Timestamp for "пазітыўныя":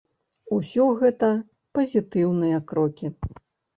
1.79-2.57